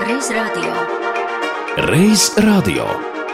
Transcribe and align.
Reiz 0.00 0.30
radio 0.30 0.72
Reiz 1.76 2.30
radio 2.36 2.86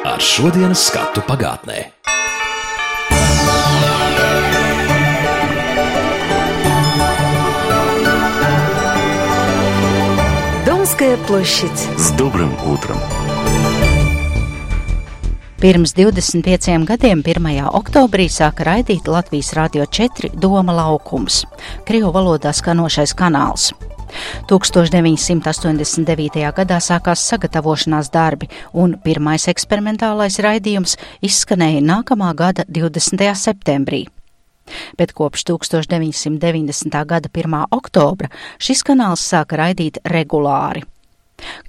ar 0.04 0.20
šodienas 0.23 0.86
skatu 0.86 1.20
pagātnē. 1.27 1.91
Домская 10.64 11.16
площадь. 11.27 11.88
С 11.98 12.11
добрым 12.12 12.54
утром! 12.64 13.00
Pirms 15.67 15.98
25 15.98 16.87
gadiem, 16.87 17.27
1. 17.27 17.66
oktobrī, 17.74 18.30
sāka 18.30 18.62
raidīt 18.69 19.09
Latvijas 19.11 19.48
Rādio 19.57 19.83
4 19.83 20.30
Doma 20.38 20.70
laukums, 20.70 21.43
Krievu 21.83 22.15
valodā 22.15 22.55
skanošais 22.55 23.11
kanāls. 23.19 23.74
1989. 24.47 26.47
gadā 26.60 26.79
sākās 26.79 27.19
sagatavošanās 27.33 28.15
darbi, 28.15 28.47
un 28.79 28.95
pirmais 29.02 29.51
eksperimentālais 29.51 30.38
raidījums 30.38 30.95
izskanēja 31.27 31.83
nākamā 31.83 32.30
gada 32.38 32.62
20. 32.71 33.27
septembrī. 33.35 34.07
Bet 34.95 35.19
kopš 35.19 35.51
1990. 35.51 36.95
gada 37.10 37.27
1. 37.27 37.66
oktobra 37.74 38.30
šis 38.62 38.87
kanāls 38.87 39.19
sāka 39.35 39.59
raidīt 39.66 39.98
regulāri. 40.07 40.87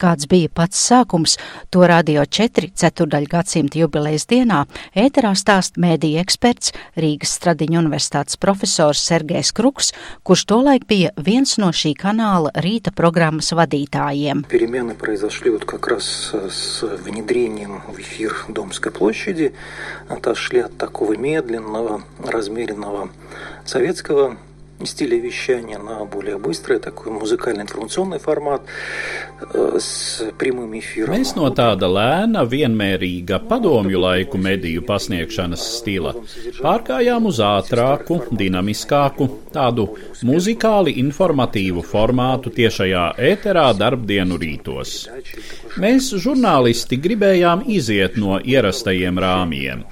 Kāds 0.01 0.27
bija 0.29 0.51
pats 0.52 0.80
sākums, 0.89 1.37
to 1.73 1.84
radio 1.89 2.25
4 2.27 2.73
ceturdaļu 2.79 3.30
gadsimta 3.30 3.80
jubilejas 3.80 4.27
dienā 4.30 4.65
ēterā 4.98 5.33
stāst 5.39 5.79
mēdīja 5.80 6.25
eksperts 6.25 6.74
Rīgas 6.99 7.37
Stradiņu 7.38 7.80
universitātes 7.80 8.38
profesors 8.41 9.02
Sergejs 9.09 9.52
Kruks, 9.57 9.93
kurš 10.27 10.45
tolaik 10.52 10.87
bija 10.91 11.13
viens 11.16 11.57
no 11.63 11.71
šī 11.73 11.95
kanāla 11.99 12.52
rīta 12.65 12.93
programmas 12.95 13.52
vadītājiem. 13.57 14.45
Перемены 14.49 14.95
произошли 14.95 15.51
вот 15.51 15.65
как 15.65 15.88
раз 15.88 16.35
с 16.51 16.82
внедрением 16.82 17.82
в 17.88 17.99
эфир 18.01 18.45
Домской 18.49 18.93
площади. 18.93 19.55
Отошли 20.09 20.60
от 20.60 20.77
такого 20.77 21.16
медленного, 21.16 22.02
размеренного 22.18 23.10
советского 23.65 24.37
стиля 24.87 25.16
вещания 25.16 25.79
на 25.79 26.05
более 26.05 26.38
быстрый 26.38 26.79
такой 26.79 27.13
музыкально-информационный 27.13 28.18
формат 28.18 28.63
э, 29.55 29.79
с 29.79 30.23
прямым 30.38 30.79
эфиром. 30.79 31.15
Mēs 31.15 31.35
no 31.37 31.49
tāda 31.55 31.88
lēna, 31.91 32.45
vienmērīga 32.49 33.43
padomju 33.49 34.01
laiku 34.02 34.38
mediju 34.38 34.85
pasniegšanas 34.87 35.65
stila 35.79 36.15
pārgājām 36.60 37.29
uz 37.30 37.41
ātrāku, 37.45 38.23
dinamiskāku, 38.30 39.29
tādu 39.55 39.88
muzikāli 40.27 40.96
informatīvu 41.02 41.85
formātu 41.87 42.52
tiešajā 42.55 43.07
ēterā 43.32 43.71
darbdienu 43.79 44.38
rītos. 44.41 45.07
Mēs, 45.82 46.13
žurnālisti, 46.23 47.01
gribējām 47.01 47.66
iziet 47.66 48.18
no 48.21 48.38
ierastajiem 48.38 49.18
rāmjiem. 49.23 49.85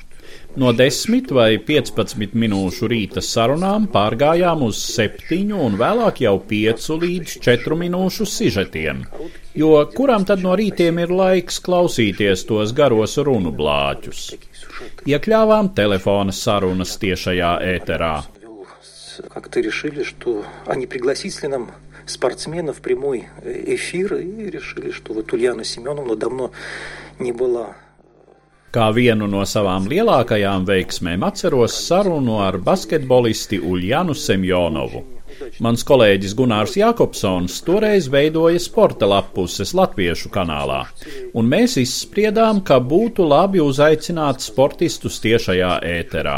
No 0.57 0.73
10 0.75 1.31
vai 1.31 1.61
15 1.63 2.33
minūšu 2.35 2.89
rīta 2.91 3.23
sarunām 3.23 3.85
pārgājām 3.93 4.65
uz 4.67 4.81
7 4.83 5.53
un 5.55 5.77
vēlāk 5.79 6.25
jau 6.25 6.33
5 6.51 6.89
līdz 7.05 7.37
4 7.45 7.79
minūšu 7.85 8.27
sižetiem. 8.27 9.05
Jo 9.55 9.71
kuram 9.95 10.27
tad 10.27 10.43
no 10.43 10.57
rītiem 10.59 10.99
ir 11.05 11.15
laiks 11.15 11.61
klausīties 11.63 12.43
tos 12.49 12.75
garos 12.75 13.15
runu 13.23 13.55
blāķus? 13.55 14.25
Iekļāvām 15.07 15.71
telefona 15.79 16.35
sarunas 16.35 16.97
tiešajā 16.99 17.53
ēterā. 17.77 18.15
Как-то 19.29 19.61
решили, 19.61 20.03
что 20.03 20.45
они 20.67 20.87
пригласить 20.87 21.43
ли 21.43 21.49
нам 21.49 21.71
спортсменов 22.07 22.79
в 22.79 22.81
прямой 22.81 23.29
эфир 23.45 24.15
и 24.15 24.51
решили, 24.51 24.91
что 24.91 25.13
вот 25.13 25.33
Ульяна 25.33 25.63
Семеновна 25.63 26.17
давно 26.17 26.51
не 27.19 27.33
была 27.33 27.77
Kā 28.76 28.90
vienu 28.92 29.24
no 29.32 29.40
savām 29.48 29.86
lielākajām 29.88 30.66
veiksmēm 30.68 31.22
atceros 31.24 31.78
sarunu 31.86 32.42
ar 32.44 32.58
basketbolisti 32.60 33.62
Uljanu 33.64 34.12
Semjonovu. 34.20 35.00
Mans 35.64 35.86
kolēģis 35.88 36.34
Gunārs 36.36 36.76
Jakobsons 36.76 37.62
toreiz 37.64 38.10
veidoja 38.12 38.60
sporta 38.60 39.08
lapuses 39.08 39.72
latviešu 39.80 40.34
kanālā, 40.36 40.82
un 41.32 41.48
mēs 41.56 41.78
izspriedām, 41.80 42.62
ka 42.68 42.82
būtu 42.84 43.24
labi 43.32 43.64
uzaicināt 43.64 44.44
sportistus 44.44 45.24
tiešajā 45.24 45.74
ēterā, 45.96 46.38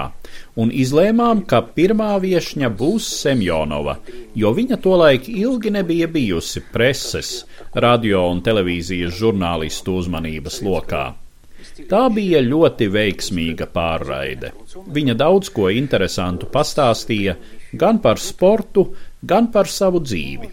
un 0.62 0.70
izlēmām, 0.70 1.42
ka 1.50 1.66
pirmā 1.74 2.14
viešņa 2.22 2.74
būs 2.78 3.12
Semjonova, 3.26 3.98
jo 4.38 4.54
viņa 4.54 4.84
tolaik 4.86 5.30
ilgi 5.34 5.74
nebija 5.74 6.06
bijusi 6.06 6.68
preses, 6.74 7.38
radio 7.74 8.28
un 8.30 8.46
televīzijas 8.46 9.18
žurnālistu 9.26 10.04
uzmanības 10.04 10.66
lokā. 10.70 11.08
Tā 11.89 12.03
bija 12.13 12.43
ļoti 12.45 12.89
veiksmīga 12.93 13.69
pārraide. 13.73 14.53
Viņa 14.93 15.15
daudz 15.19 15.51
ko 15.55 15.69
interesantu 15.73 16.49
pastāstīja 16.53 17.37
gan 17.73 18.01
par 18.05 18.21
sportu, 18.21 18.87
gan 19.23 19.49
par 19.53 19.71
savu 19.71 20.03
dzīvi. 20.03 20.51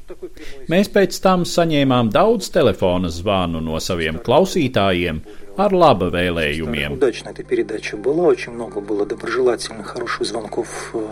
Mēs 0.72 0.92
pēc 0.94 1.20
tam 1.24 1.46
saņēmām 1.48 2.12
daudz 2.14 2.52
telefona 2.54 3.12
zvanu 3.12 3.62
no 3.64 3.80
saviem 3.84 4.22
klausītājiem 4.24 5.22
ar 5.60 5.76
laba 5.76 6.10
vēlējumiem. 6.14 6.96
Удачная 6.96 7.34
эта 7.34 7.44
передача 7.44 7.98
была, 7.98 8.28
очень 8.28 8.54
много 8.54 8.80
было 8.80 9.06
доброжелательных, 9.06 9.88
хороших 9.88 10.26
звонков 10.26 10.92
э, 10.94 11.06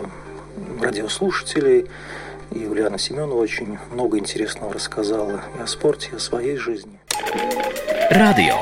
радиослушателей. 0.80 1.86
И 2.54 2.64
Ульяна 2.64 2.96
Семенова 2.98 3.40
очень 3.40 3.76
много 3.92 4.18
интересного 4.18 4.72
рассказала 4.72 5.42
и 5.58 5.62
о 5.62 5.66
спорте, 5.66 6.08
и 6.12 6.16
о 6.16 6.18
своей 6.18 6.56
жизни. 6.56 6.98
Radio 8.10 8.56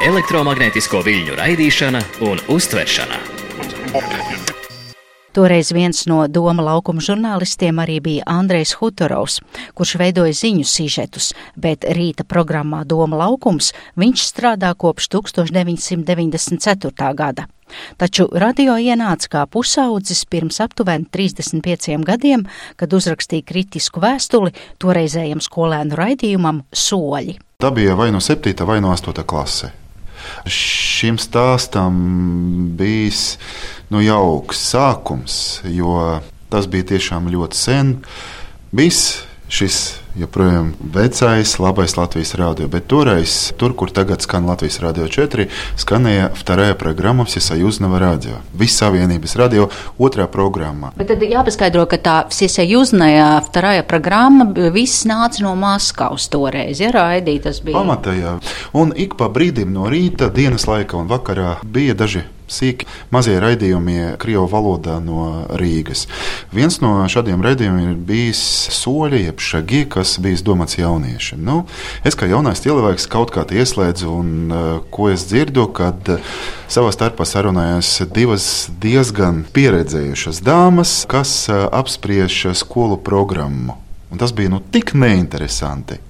elektromagnētisko 0.00 1.02
viļņu 1.04 1.34
raidīšana 1.36 2.00
un 2.24 2.38
uztveršana. 2.48 3.18
Toreiz 5.36 5.68
viens 5.70 6.06
no 6.10 6.24
Doma 6.26 6.64
laukuma 6.64 6.98
žurnālistiem 7.04 7.78
arī 7.78 8.00
bija 8.02 8.24
Andrejs 8.26 8.72
Hutorovs, 8.80 9.38
kurš 9.78 9.94
veidoja 10.00 10.32
ziņu 10.34 10.64
sižetus, 10.66 11.30
bet 11.54 11.84
rīta 11.84 12.24
programmā 12.26 12.82
Doma 12.88 13.16
laukums 13.20 13.70
viņš 14.00 14.24
strādā 14.26 14.74
kopš 14.74 15.06
1994. 15.12 17.14
gada. 17.14 17.46
Taču 18.00 18.26
radio 18.32 18.74
ienāca 18.80 19.28
kā 19.30 19.46
pusaudzis 19.46 20.24
pirms 20.26 20.60
aptuveni 20.64 21.06
35 21.12 22.04
gadiem, 22.08 22.48
kad 22.76 22.92
uzrakstīja 22.92 23.44
kritisku 23.46 24.00
vēstuli 24.02 24.50
toreizējam 24.82 25.40
skolēnu 25.44 25.94
raidījumam 25.94 26.64
Soļi. 26.72 27.38
Tā 27.60 27.70
bija 27.70 27.94
vai 27.94 28.10
no 28.10 28.20
7. 28.24 28.66
vai 28.66 28.80
no 28.80 28.90
8. 28.96 29.22
klase. 29.28 29.79
Šim 30.50 31.18
stāstam 31.20 31.96
bijis 32.78 33.38
nu, 33.90 34.02
jauks 34.04 34.60
sākums, 34.72 35.38
jo 35.68 36.20
tas 36.50 36.68
bija 36.70 36.92
tiešām 36.94 37.30
ļoti 37.32 37.58
sen. 37.58 37.94
Bijis 38.74 39.02
šis 39.50 39.80
joprojām 40.15 40.71
vecais, 40.79 41.55
labais 41.59 41.95
Latvijas 41.97 42.33
rādio, 42.39 42.67
bet 42.71 42.87
toreiz, 42.87 43.51
tur, 43.59 43.75
kur 43.75 43.91
tagad 43.91 44.23
skan 44.23 44.47
Latvijas 44.47 44.79
Rādio 44.83 45.07
4, 45.11 45.47
skanēja 45.79 46.29
вторая 46.35 46.75
программа 46.75 47.25
Всесоюзного 47.25 47.99
радио. 47.99 48.39
Visavienības 48.53 49.35
radio 49.35 49.69
otrā 49.99 50.27
programmā. 50.31 50.93
Bet 50.95 51.11
tad 51.11 51.23
jāpaskaidro, 51.25 51.83
ka 51.91 51.99
tā 51.99 52.15
Всесоюзная 52.31 53.41
вторая 53.45 53.83
programma 53.83 54.47
viss 54.71 55.03
nāca 55.09 55.43
no 55.43 55.55
Maskavas 55.59 56.29
toreiz, 56.31 56.79
ja 56.79 56.93
raidīja 56.95 57.49
tas 57.49 57.59
bija. 57.65 57.75
Pamatā, 57.79 58.15
jā. 58.15 58.37
Un 58.73 58.95
ik 58.95 59.17
pa 59.19 59.27
brīdim 59.27 59.75
no 59.75 59.89
rīta, 59.91 60.31
dienas 60.31 60.69
laika 60.69 60.97
un 61.01 61.11
vakarā 61.11 61.57
bija 61.63 61.97
daži 61.97 62.23
sīki 62.50 62.88
mazie 63.14 63.38
raidījumi 63.42 64.16
Krievijas 64.20 64.52
valodā 64.52 64.98
no 65.02 65.46
Rīgas. 65.58 66.06
Viens 66.54 66.80
no 66.82 66.92
šādiem 67.10 67.42
raidījumiem 67.44 67.92
ir 67.92 67.98
bijis 68.10 68.40
soļi, 68.74 69.24
jeb 69.26 69.42
šagi, 69.42 69.84
kas 69.90 70.16
bijis 70.22 70.44
domāts 70.46 70.78
jauniešiem. 70.78 71.42
Nu, 71.46 71.64
es 72.06 72.18
kā 72.18 72.28
jaunais 72.30 72.62
cilvēks 72.64 73.08
kaut 73.10 73.34
kā 73.34 73.44
ieslēdzu, 73.50 74.10
un 74.10 74.32
uh, 74.50 74.68
ko 74.92 75.10
es 75.10 75.26
dzirdu, 75.30 75.66
kad 75.76 76.12
uh, 76.12 76.34
savā 76.70 76.92
starpā 76.94 77.26
sarunājās 77.26 77.92
divas 78.14 78.46
diezgan 78.82 79.44
pieredzējušas 79.54 80.42
dāmas, 80.46 81.00
kas 81.10 81.32
uh, 81.50 81.66
apspriež 81.74 82.42
skolu 82.58 83.00
programmu. 83.02 83.78
Un 84.10 84.18
tas 84.18 84.34
bija 84.34 84.50
nu, 84.50 84.58
tik 84.74 84.92
neinteresanti, 84.98 86.00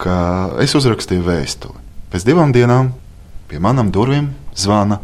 ka 0.00 0.16
es 0.62 0.74
uzrakstīju 0.76 1.24
vēstuli. 1.24 1.84
Pēc 2.12 2.24
divām 2.28 2.52
dienām 2.52 2.92
pie 3.48 3.60
manām 3.60 3.92
durvīm 3.92 4.30
zvana 4.56 5.00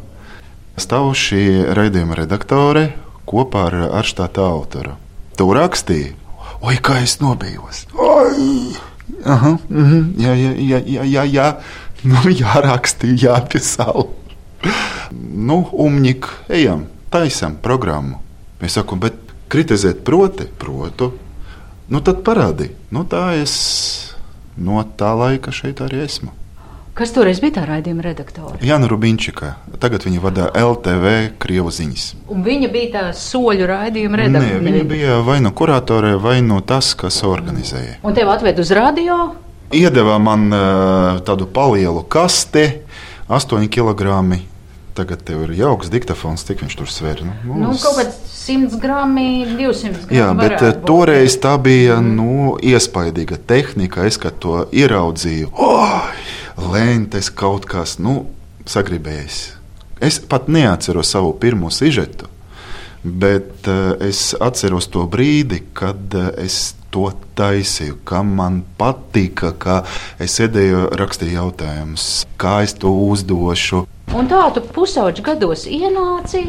Stāv 0.75 1.13
šī 1.15 1.71
raidījuma 1.77 2.17
redaktore 2.19 2.89
kopā 3.31 3.69
ar 3.69 3.77
Arštāta 4.01 4.43
autoru. 4.43 4.97
Tu 5.39 5.47
rakstīji, 5.55 6.11
oi, 6.67 6.75
kā 6.83 6.99
es 7.05 7.21
nobijos! 7.23 7.85
Oi! 7.95 8.75
Aha, 9.25 9.55
mhm, 9.69 10.03
jā, 10.19 10.35
jā, 10.35 10.51
jā, 10.59 10.81
jā, 10.97 11.07
jā, 11.13 11.25
jā. 11.31 11.49
Nu, 12.05 12.21
jāraksta, 12.29 13.09
jāpiesāla. 13.09 14.09
nu, 15.49 15.63
umņik, 15.87 16.27
ejam, 16.53 16.87
taisam 17.13 17.57
programmu. 17.63 18.19
Es 18.61 18.75
saku, 18.75 18.99
bet 19.01 19.17
kritizēt 19.53 20.03
proti, 20.05 20.49
protu. 20.59 21.13
Nu, 21.89 22.01
tad 22.03 22.25
parādi. 22.27 22.73
Nu, 22.91 23.07
tā 23.09 23.31
es 23.39 23.55
no 24.57 24.83
tā 24.99 25.15
laika 25.17 25.53
šeit 25.55 25.85
arī 25.85 26.03
esmu. 26.05 26.35
Kas 26.95 27.11
toreiz 27.11 27.41
bija 27.43 27.57
tā 27.57 27.63
raidījuma 27.67 28.05
redaktore? 28.07 28.61
Jana 28.63 28.87
Rubinčika. 28.87 29.57
Tagad 29.83 30.05
viņa 30.07 30.21
vada 30.23 30.45
LTV 30.55 31.15
Krievu 31.43 31.73
ziņas. 31.75 32.05
Un 32.31 32.45
viņa 32.47 32.69
bija 32.71 32.91
tā 32.93 33.03
soļu 33.19 33.67
raidījuma 33.67 34.21
redaktore. 34.21 34.61
Nē, 34.63 34.69
viņa 34.69 34.85
bija 34.93 35.17
vai 35.27 35.41
nu 35.43 35.51
kuratore, 35.51 36.13
vai 36.23 36.37
nu 36.47 36.61
tas, 36.63 36.93
kas 36.95 37.19
organizēja. 37.27 37.97
Un 38.07 38.15
tev 38.15 38.31
atved 38.31 38.63
uz 38.63 38.71
radio? 38.79 39.17
Iedeva 39.75 40.21
man 40.23 40.47
uh, 40.55 41.19
tādu 41.27 41.49
lielu 41.75 42.05
kasti, 42.07 42.63
8 43.27 43.67
kg. 43.75 44.39
Tagad 44.95 45.27
tev 45.27 45.43
ir 45.49 45.57
jauks 45.59 45.91
diktafons, 45.91 46.47
cik 46.47 46.63
viņš 46.63 46.79
tur 46.79 46.95
sver. 46.95 47.25
Nu, 47.27 47.59
nu, 47.59 47.73
kaut 47.75 47.99
kāds 47.99 48.23
100 48.45 48.79
gramu, 48.79 49.27
200 49.59 50.07
gramu. 50.07 50.15
Jā, 50.15 50.31
bet 50.39 50.61
būt. 50.63 50.87
toreiz 50.87 51.35
tā 51.43 51.57
bija 51.59 51.99
nu, 51.99 52.55
iespaidīga 52.63 53.43
tehnika. 53.51 54.07
Es 54.07 54.23
to 54.39 54.63
ieraudzīju. 54.71 55.51
Oh! 55.59 56.07
Lentes, 56.59 57.31
kaut 57.31 57.67
kas 57.71 57.99
nu, 57.99 58.25
sagribējis. 58.69 59.41
Es 60.05 60.19
pat 60.21 60.49
neatceros 60.51 61.13
savu 61.15 61.33
pirmo 61.41 61.71
sižetu, 61.73 62.29
bet 63.05 63.69
uh, 63.71 63.95
es 64.05 64.33
atceros 64.43 64.89
to 64.93 65.05
brīdi, 65.11 65.63
kad 65.77 66.17
uh, 66.19 66.31
es 66.41 66.75
to 66.95 67.11
taisīju, 67.39 67.99
kam 68.07 68.35
man 68.39 68.61
patika, 68.79 69.53
kā 69.59 69.81
es 70.23 70.37
sēdēju, 70.39 70.87
rakstīju 70.99 71.39
jautājumus, 71.39 72.09
kā 72.39 72.61
es 72.67 72.77
to 72.79 72.93
uzdošu. 73.09 73.85
Un 74.15 74.29
tā 74.31 74.45
tu 74.55 74.63
pusauģi 74.75 75.25
gados 75.27 75.65
ienāci, 75.67 76.45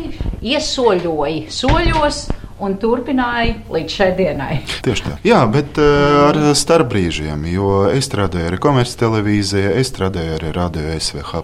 iesoļoji 0.46 1.48
soļos 1.50 2.26
un 2.64 2.76
turpināja 2.80 3.58
līdz 3.72 3.96
šai 3.98 4.10
dienai. 4.18 4.60
Tieši 4.86 5.06
tā. 5.06 5.16
Jā, 5.28 5.42
bet 5.52 5.80
uh, 5.82 6.30
ar 6.30 6.40
starpbrīžiem, 6.56 7.48
jo 7.52 7.72
es 7.92 8.08
strādāju 8.08 8.50
arī 8.50 8.60
komerctelevīzijā, 8.64 9.74
es 9.82 9.92
strādāju 9.92 10.38
arī 10.38 10.54
radio 10.56 10.96
SVH. 10.96 11.44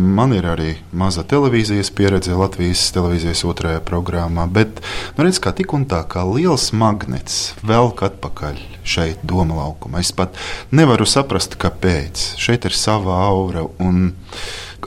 Man 0.00 0.32
ir 0.36 0.48
arī 0.48 0.70
maza 0.96 1.24
televīzijas 1.28 1.92
pieredze 1.96 2.36
Latvijas 2.36 2.86
televīzijas 2.96 3.44
otrajā 3.48 3.82
programmā, 3.84 4.46
bet 4.48 4.80
nu, 5.16 5.26
redz, 5.26 5.40
kā 5.42 5.52
tik 5.56 5.76
un 5.76 5.84
tā, 5.90 6.02
kā 6.08 6.24
liels 6.28 6.70
magnets 6.76 7.52
velk 7.66 8.06
atpakaļ 8.08 8.62
šeit, 8.86 9.20
doma 9.26 9.58
laukumā. 9.60 10.00
Es 10.00 10.14
pat 10.16 10.36
nevaru 10.74 11.06
saprast, 11.08 11.58
kāpēc. 11.60 12.32
Šeit 12.40 12.68
ir 12.68 12.76
sava 12.76 13.18
aura. 13.26 13.66
Un, 13.82 14.14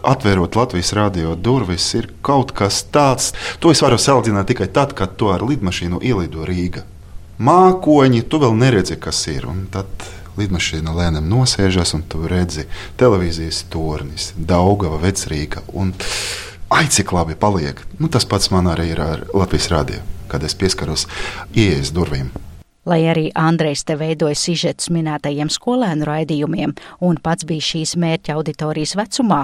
Atvērot 0.03 0.55
Latvijas 0.55 0.93
radio 0.97 1.35
durvis, 1.35 1.87
ir 1.97 2.09
kaut 2.25 2.53
kas 2.55 2.81
tāds, 2.93 3.33
to 3.59 3.73
es 3.73 3.81
varu 3.83 3.99
salīdzināt 3.99 4.49
tikai 4.51 4.69
tad, 4.73 4.95
kad 4.97 5.17
to 5.19 5.33
ar 5.33 5.43
lidmašīnu 5.45 6.01
ielido 6.05 6.47
Rīga. 6.47 6.85
Mākoņi, 7.39 8.25
tu 8.27 8.39
vēl 8.41 8.57
neredzi, 8.59 8.97
kas 8.99 9.21
ir. 9.31 9.47
Tad 9.71 9.87
lidmašīna 10.39 10.95
lēnām 10.95 11.29
nosēžas, 11.31 11.93
un 11.95 12.03
tu 12.11 12.25
redzi 12.27 12.67
televīzijas 12.99 13.63
tornis, 13.71 14.33
Daugava, 14.35 14.99
Vecrīga. 15.03 15.63
Un, 15.71 15.93
ai, 16.75 16.85
cik 16.91 17.13
labi 17.15 17.39
paliek! 17.39 17.79
Nu, 17.99 18.11
tas 18.11 18.27
pats 18.27 18.51
man 18.55 18.71
arī 18.71 18.91
ir 18.93 19.03
ar 19.03 19.25
Latvijas 19.33 19.71
radio, 19.71 20.03
kad 20.31 20.43
es 20.43 20.55
pieskaros 20.55 21.07
ieejas 21.55 21.93
durvīm. 21.95 22.31
Lai 22.89 23.03
arī 23.05 23.27
Andrejs 23.37 23.83
te 23.85 23.93
veidoja 23.99 24.37
sižetus 24.39 24.89
minētajiem 24.89 25.51
skolēnu 25.53 26.07
raidījumiem 26.09 26.71
un 27.05 27.19
pats 27.21 27.45
bija 27.45 27.61
šīs 27.67 27.93
mērķa 28.01 28.33
auditorijas 28.33 28.95
vecumā, 28.97 29.43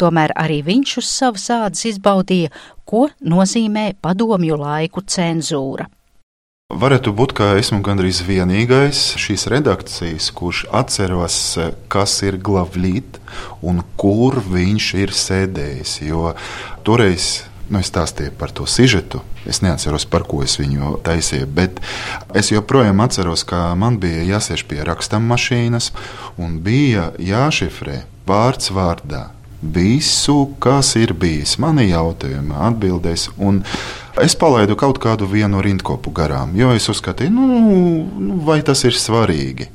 tomēr 0.00 0.32
arī 0.40 0.62
viņš 0.64 0.94
uz 1.02 1.10
savas 1.10 1.44
ādas 1.52 1.84
izbaudīja, 1.90 2.54
ko 2.88 3.10
nozīmē 3.20 3.90
padomju 4.00 4.56
laiku 4.62 5.04
cenzūra. 5.04 5.90
Varētu 6.72 7.12
būt, 7.14 7.34
ka 7.36 7.50
esmu 7.60 7.82
gandrīz 7.84 8.22
vienīgais 8.26 9.02
šīs 9.22 9.44
redakcijas, 9.52 10.30
kurš 10.34 10.64
atceros, 10.74 11.36
kas 11.92 12.16
ir 12.26 12.40
glavlīt 12.42 13.20
un 13.62 13.84
kur 14.00 14.40
viņš 14.40 14.88
ir 15.04 15.12
sēdējis. 15.14 15.92
Jo 16.08 16.32
toreiz 16.82 17.44
Nu, 17.66 17.80
es 17.82 17.90
stāstīju 17.90 18.30
par 18.38 18.52
to 18.54 18.66
sižetu. 18.70 19.20
Es 19.46 19.58
neatceros, 19.62 20.06
par 20.10 20.22
ko 20.28 20.42
es 20.44 20.54
viņu 20.60 20.96
taisīju, 21.06 21.48
bet 21.50 21.80
es 22.34 22.52
joprojām 22.52 23.00
atceros, 23.02 23.42
ka 23.46 23.72
man 23.78 23.98
bija 24.02 24.22
jāsēž 24.26 24.66
pie 24.70 24.82
rakstāmmašīnas 24.86 25.90
un 26.38 26.60
bija 26.62 27.10
jāšifrē 27.18 28.04
vārds 28.26 28.70
vārdā. 28.74 29.28
Visu, 29.62 30.52
kas 30.62 30.92
ir 31.00 31.14
bijis, 31.16 31.56
mani 31.58 31.88
jautājumi, 31.88 32.54
atbildēs. 32.68 33.30
Es 34.22 34.36
palaidu 34.38 34.76
kaut 34.78 35.00
kādu 35.02 35.26
vienu 35.30 35.62
rindkopu 35.64 36.12
garām, 36.14 36.52
jo 36.54 36.70
es 36.76 36.86
uzskatīju, 36.92 37.32
nu, 37.32 37.46
nu, 38.20 38.36
vai 38.46 38.60
tas 38.62 38.84
ir 38.86 38.94
svarīgi. 38.94 39.70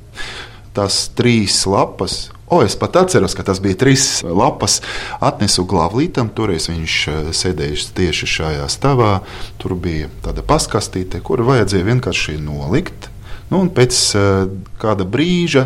Tas 0.72 1.10
trīs 1.18 1.58
lapas 1.68 2.30
O, 2.52 2.58
es 2.68 2.74
pat 2.76 2.98
atceros, 3.00 3.32
ka 3.32 3.46
tas 3.48 3.62
bija 3.64 3.78
trīs 3.80 4.02
lapas. 4.28 4.82
Atnesu 5.24 5.64
glāvlītam, 5.72 6.28
toreiz 6.36 6.66
viņš 6.68 6.96
eh, 7.08 7.30
sēdēja 7.32 7.86
tieši 7.96 8.28
šajā 8.28 8.66
stāvā. 8.68 9.14
Tur 9.62 9.78
bija 9.80 10.10
tāda 10.26 10.44
paskastīte, 10.44 11.22
kuru 11.24 11.48
vajadzēja 11.48 11.88
vienkārši 11.88 12.36
nolikt. 12.44 13.08
Nu, 13.52 13.64
pēc 13.72 13.96
uh, 14.16 14.52
kāda 14.80 15.08
brīža 15.08 15.66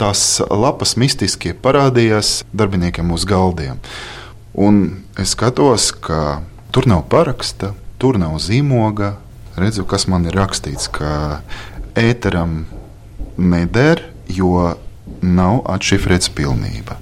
tās 0.00 0.24
lapas 0.40 0.96
mistiski 1.00 1.54
parādījās 1.56 2.42
darbiniekiem 2.52 3.12
uz 3.12 3.24
galdiem. 3.28 3.80
Un 4.56 4.82
es 5.20 5.32
skatos, 5.36 5.90
ka 5.92 6.42
tur 6.72 6.88
nav 6.88 7.06
paraksta, 7.12 7.74
tur 8.00 8.16
nav 8.20 8.36
zīmoga. 8.40 9.14
Redzu, 9.56 9.84
kas 9.88 10.08
man 10.12 10.28
ir 10.28 10.36
rakstīts, 10.36 10.88
ka 10.92 11.40
ēteram 11.96 12.66
neder, 13.36 14.04
jo 14.28 14.76
nav 15.22 15.62
atšifrēts 15.76 16.32
pilnībā. 16.36 16.98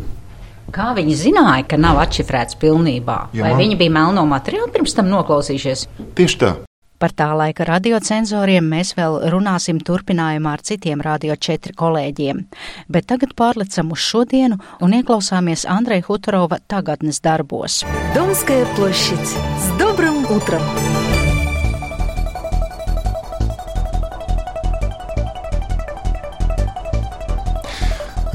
Kā 0.74 0.90
viņi 0.96 1.14
zināja, 1.14 1.62
ka 1.70 1.78
nav 1.78 2.00
atšifrēts 2.02 2.58
pilnībā? 2.58 3.18
Jā. 3.36 3.46
Vai 3.46 3.54
viņi 3.60 3.78
bija 3.78 3.94
melno 3.94 4.24
materiālu 4.26 4.72
pirms 4.74 4.96
tam 4.96 5.10
noklausījušies? 5.12 5.86
Tieši 6.18 6.40
tā. 6.40 6.54
Par 6.98 7.12
tā 7.12 7.26
laika 7.36 7.66
radiocenzoriem 7.68 8.64
mēs 8.70 8.94
vēl 8.96 9.18
runāsim 9.32 9.80
turpinājumā 9.82 10.54
ar 10.56 10.62
citiem 10.64 11.02
Radio 11.04 11.34
4 11.36 11.74
kolēģiem, 11.78 12.44
bet 12.88 13.08
tagad 13.10 13.34
pārlecam 13.38 13.92
uz 13.94 14.00
šodienu 14.06 14.60
un 14.80 14.96
ieklausāmies 15.00 15.66
Andrei 15.68 16.00
Hutorova 16.06 16.62
tagadnes 16.70 17.20
darbos. 17.20 17.82
Domskajā 18.16 18.70
plošits 18.78 19.36
s 19.36 19.76
dobram 19.82 20.22
utram! 20.32 21.23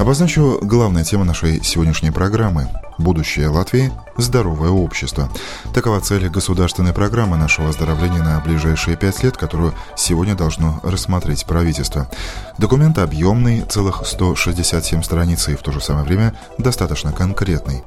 Обозначу 0.00 0.58
главная 0.62 1.04
тема 1.04 1.26
нашей 1.26 1.62
сегодняшней 1.62 2.10
программы– 2.10 2.68
будущее 2.98 3.48
Латвии– 3.48 3.92
здоровое 4.16 4.70
общество. 4.70 5.28
Такова 5.74 6.00
цель 6.00 6.26
государственной 6.30 6.94
программы 6.94 7.36
нашего 7.36 7.68
оздоровления 7.68 8.22
на 8.22 8.40
ближайшие 8.40 8.96
пять 8.96 9.22
лет, 9.22 9.36
которую 9.36 9.74
сегодня 9.98 10.34
должно 10.34 10.80
рассмотреть 10.82 11.44
правительство. 11.44 12.08
Документ 12.56 12.96
объемный, 12.96 13.60
целых 13.60 14.06
167 14.06 15.02
страниц 15.02 15.46
и 15.48 15.54
в 15.54 15.60
то 15.60 15.70
же 15.70 15.82
самое 15.82 16.06
время 16.06 16.34
достаточно 16.56 17.12
конкретный. 17.12 17.82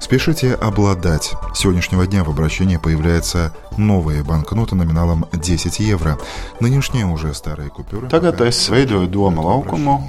Спешите 0.00 0.54
обладать. 0.54 1.34
С 1.54 1.58
сегодняшнего 1.58 2.06
дня 2.06 2.24
в 2.24 2.30
обращении 2.30 2.78
появляются 2.78 3.52
новые 3.76 4.22
банкноты 4.22 4.74
номиналом 4.74 5.26
10 5.34 5.80
евро. 5.80 6.18
Нынешние 6.60 7.04
уже 7.04 7.34
старые 7.34 7.68
купюры. 7.68 8.08
Tagad 8.08 8.40
es 8.40 8.70
veidoju 8.70 9.06
doma 9.10 9.42
laukumu, 9.42 10.00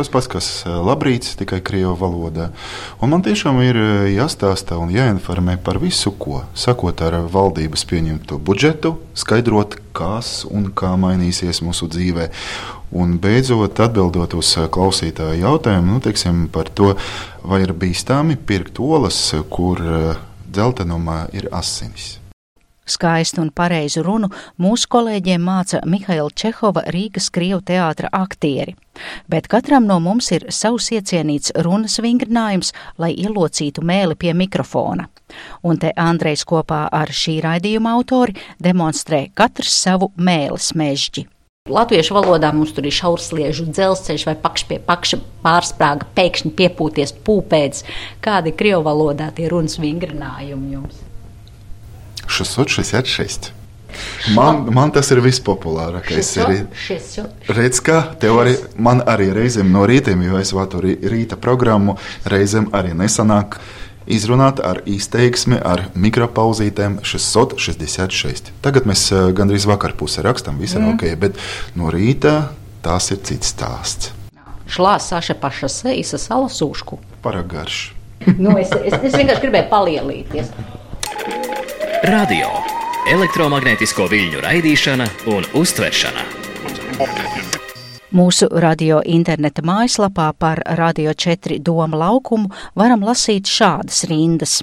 Tas 0.00 0.08
pats, 0.08 0.26
kas 0.32 0.46
labrīts, 0.64 1.34
tikai 1.36 1.58
krievu 1.60 1.90
valodā. 2.00 2.46
Un 3.04 3.10
man 3.12 3.20
tiešām 3.20 3.58
ir 3.60 3.76
jāstāsta 4.08 4.78
un 4.80 4.88
jāinformē 4.94 5.58
par 5.60 5.76
visu, 5.82 6.14
ko 6.16 6.38
sakot 6.56 7.02
ar 7.04 7.18
valdības 7.28 7.84
pieņemto 7.90 8.38
budžetu, 8.40 8.94
skaidrot, 9.12 9.76
kas 9.92 10.46
un 10.48 10.70
kā 10.72 10.94
mainīsies 10.96 11.60
mūsu 11.60 11.90
dzīvē. 11.92 12.30
Un 12.96 13.18
beidzot, 13.20 13.76
atbildot 13.76 14.38
uz 14.40 14.54
klausītāju 14.72 15.42
jautājumu 15.42 15.98
nu, 15.98 16.00
teiksim, 16.00 16.46
par 16.48 16.72
to, 16.72 16.94
vai 17.44 17.60
ir 17.66 17.76
bīstami 17.76 18.40
pirkt 18.40 18.80
olas, 18.80 19.20
kur 19.52 19.84
dzeltenumā 20.48 21.26
ir 21.36 21.52
asinis. 21.52 22.14
Skaistu 22.90 23.44
un 23.44 23.52
pareizu 23.54 24.02
runu 24.06 24.30
mūsu 24.60 24.90
kolēģiem 24.90 25.42
māca 25.46 25.80
Mihaila 25.86 26.30
Čehova 26.34 26.84
Rīgas 26.90 27.30
Krievu 27.32 27.62
teātra 27.70 28.10
aktieri, 28.12 28.74
bet 29.30 29.48
katram 29.48 29.86
no 29.88 30.00
mums 30.02 30.30
ir 30.34 30.48
savs 30.54 30.90
iecienīts 30.96 31.54
runas 31.64 32.00
vingrinājums, 32.02 32.74
lai 32.98 33.12
ielocītu 33.14 33.84
mēli 33.86 34.18
pie 34.18 34.34
mikrofona. 34.34 35.08
Un 35.62 35.78
te 35.78 35.92
Andrejs 35.96 36.44
kopā 36.48 36.86
ar 36.92 37.12
šī 37.14 37.38
raidījuma 37.44 37.94
autori 37.96 38.36
demonstrē 38.62 39.28
katrs 39.34 39.76
savu 39.84 40.10
mēles 40.16 40.72
mežģi. 40.74 41.26
latviešu 41.70 42.14
valodā 42.16 42.50
mums 42.54 42.72
tur 42.74 42.86
ir 42.88 42.94
šaursliežu 42.96 43.68
dzelzceļš 43.70 44.24
vai 44.26 44.34
pakš 44.46 44.64
pie 44.70 44.78
pakša 44.88 45.20
pārsprāga, 45.44 46.08
pēkšņi 46.16 46.50
piepūties 46.58 47.14
pūpēdz. 47.26 47.84
Kādi 48.24 48.50
ir 48.50 48.58
krievu 48.58 48.82
valodā 48.88 49.30
tie 49.36 49.46
runas 49.52 49.78
vingrinājumi 49.78 50.74
jums? 50.74 51.09
666. 52.30 53.50
Man, 54.36 54.62
man 54.74 54.92
tas 54.94 55.10
ir 55.10 55.20
vispopulārākais. 55.24 56.30
Redz, 57.50 57.80
kā 57.84 57.98
tev 58.22 58.38
arī, 58.42 58.54
man 58.78 59.02
arī 59.08 59.30
reizēm 59.34 59.72
no 59.74 59.82
rītiem, 59.88 60.22
jo 60.28 60.38
es 60.40 60.54
vācu 60.54 60.82
rīta 60.84 61.38
programmu, 61.40 61.96
reizēm 62.30 62.70
arī 62.76 62.94
nesanāk 62.96 63.58
izrunāt 64.10 64.60
ar 64.64 64.82
izteiksmi, 64.88 65.58
ar 65.58 65.86
mikropauzītēm 65.94 67.00
666. 67.06 68.52
Tagad 68.64 68.88
mēs 68.90 69.06
eh, 69.14 69.28
gandrīz 69.36 69.66
vakar 69.70 69.94
pusē 69.98 70.24
rakstām, 70.26 70.58
viss 70.62 70.76
ir 70.76 70.84
mm. 70.84 70.96
ok, 70.96 71.06
bet 71.20 71.38
no 71.78 71.92
rīta 71.92 72.50
tas 72.84 73.10
ir 73.14 73.22
cits 73.26 73.52
stāsts. 73.54 74.14
Šlā 74.70 74.96
saša 75.02 75.34
paša 75.42 75.68
seisa 75.72 76.18
salasūšku. 76.20 77.00
Paragarš. 77.24 77.80
nu, 78.38 78.54
es, 78.60 78.70
es, 78.70 78.94
es 78.94 79.16
vienkārši 79.16 79.42
gribēju 79.46 79.70
palielīties. 79.72 80.52
Radio, 82.00 82.48
elektromagnētisko 83.12 84.06
viļņu 84.08 84.38
raidīšana 84.40 85.04
un 85.28 85.44
uztveršana. 85.60 86.22
Mūsu 88.16 88.48
radio 88.64 89.02
interneta 89.04 89.60
mājaslapā 89.60 90.30
par 90.32 90.62
Radio 90.80 91.12
4 91.12 91.58
Doma 91.60 92.00
laukumu 92.00 92.48
varam 92.72 93.04
lasīt 93.04 93.52
šādas 93.52 94.06
rindas. 94.08 94.62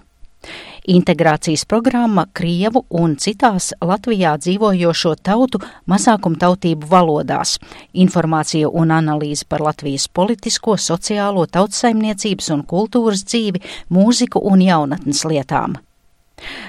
Integrācijas 0.89 1.67
programma 1.69 2.25
Krievu 2.33 2.87
un 2.89 3.13
citās 3.21 3.69
Latvijā 3.85 4.33
dzīvojošo 4.41 5.13
tautu 5.21 5.61
mazākumtautību 5.85 6.89
valodās, 6.89 7.59
informācija 7.93 8.71
un 8.73 8.97
analīze 8.97 9.45
par 9.45 9.61
Latvijas 9.61 10.09
politisko, 10.09 10.73
sociālo, 10.81 11.45
tautsaimniecības 11.45 12.49
un 12.57 12.65
kultūras 12.65 13.27
dzīvi, 13.29 13.61
mūziku 13.93 14.41
un 14.41 14.65
jaunatnes 14.65 15.21
lietām. 15.29 15.77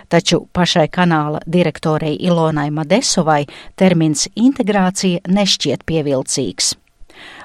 Taču 0.08 0.46
pašai 0.52 0.88
kanāla 0.88 1.40
direktorei 1.46 2.16
Ilonai 2.20 2.70
Madesovai 2.70 3.44
termins 3.76 4.28
integrācija 4.34 5.24
nešķiet 5.28 5.84
pievilcīgs. 5.88 6.74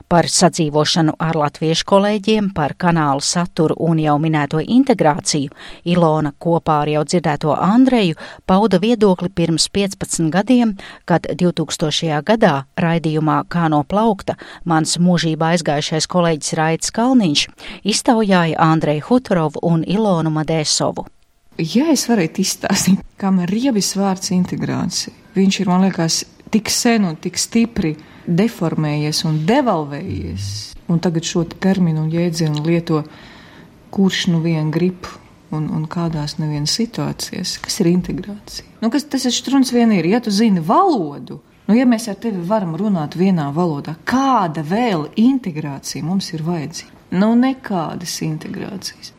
Par 0.07 0.27
sadzīvošanu 0.29 1.15
ar 1.25 1.37
latviešu 1.39 1.85
kolēģiem, 1.89 2.51
par 2.53 2.75
kanālu 2.77 3.23
saturu 3.25 3.77
un 3.87 3.97
jau 4.03 4.17
minēto 4.21 4.61
integrāciju 4.61 5.53
Ilona 5.89 6.33
kopā 6.45 6.75
ar 6.83 6.91
jau 6.91 7.03
dzirdēto 7.07 7.55
Andreju 7.55 8.19
pauda 8.45 8.77
viedokli 8.83 9.31
pirms 9.33 9.69
15 9.73 10.29
gadiem, 10.35 10.75
kad 11.09 11.25
2000. 11.25 12.21
gadā 12.29 12.53
raidījumā 12.77 13.39
Kā 13.49 13.69
no 13.73 13.81
plaukta 13.83 14.37
mans 14.69 14.99
mūžībā 15.01 15.55
aizgājušais 15.55 16.09
kolēģis 16.13 16.55
Raits 16.59 16.93
Kalniņš 16.93 17.47
iztaujāja 17.95 18.61
Andreju 18.69 19.07
Hutorovu 19.09 19.65
un 19.73 19.83
Ilonu 19.87 20.29
Madesovu. 20.37 21.07
Ja 21.61 21.85
es 21.93 22.07
varētu 22.09 22.41
izstāstīt, 22.41 23.01
kam 23.21 23.37
ir 23.43 23.51
riebis 23.53 23.91
vārds 23.93 24.31
integrācija, 24.33 25.13
viņš 25.35 25.59
ir, 25.61 25.69
man 25.69 25.85
liekas, 25.85 26.23
tik 26.53 26.71
sen 26.73 27.05
un 27.05 27.17
tik 27.21 27.37
stipri 27.37 27.93
deformējies 28.25 29.23
un 29.29 29.43
devalvējies, 29.45 30.47
un 30.89 31.01
tagad 31.03 31.27
šo 31.27 31.45
terminu 31.53 32.05
un 32.05 32.09
jēdzienu 32.13 32.63
lieto, 32.65 33.03
kurš 33.93 34.27
nu 34.33 34.41
vien 34.41 34.71
grib 34.73 35.05
un, 35.53 35.69
un 35.69 35.85
kādās 35.85 36.39
nevienas 36.41 36.73
situācijās. 36.79 37.59
Kas 37.61 37.79
ir 37.83 37.91
integrācija? 37.93 38.65
Nu, 38.81 38.89
kas 38.93 39.05
tas 39.05 39.29
ir 39.29 39.35
strūns 39.35 39.73
vien 39.75 39.93
ir, 39.93 40.09
ja 40.09 40.21
tu 40.23 40.33
zini 40.33 40.63
valodu. 40.65 41.39
Nu, 41.67 41.77
ja 41.77 41.85
mēs 41.87 42.09
ar 42.11 42.17
tevi 42.19 42.41
varam 42.47 42.73
runāt 42.79 43.13
vienā 43.15 43.51
valodā, 43.55 43.93
kāda 44.09 44.65
vēl 44.67 45.11
integrācija 45.21 46.03
mums 46.03 46.33
ir 46.33 46.43
vajadzīga? 46.43 47.03
Nu, 47.13 47.35
nekādas 47.37 48.17
integrācijas. 48.25 49.13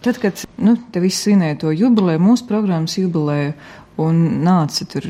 Tad, 0.00 0.16
kad 0.16 0.40
nu, 0.56 0.78
te 0.92 1.00
viss 1.02 1.20
svinēja 1.26 1.58
to 1.60 1.70
jubileju, 1.76 2.22
mūsu 2.24 2.46
programmas 2.48 2.96
jubileju, 2.96 3.52
un 4.00 4.20
nāca 4.44 4.86
tur 4.88 5.04